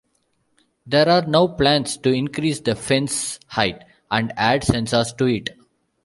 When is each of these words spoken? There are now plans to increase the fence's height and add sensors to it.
There 0.87 1.07
are 1.07 1.27
now 1.27 1.45
plans 1.45 1.95
to 1.97 2.11
increase 2.11 2.59
the 2.59 2.73
fence's 2.73 3.39
height 3.49 3.83
and 4.09 4.33
add 4.35 4.63
sensors 4.63 5.15
to 5.19 5.25
it. 5.25 5.49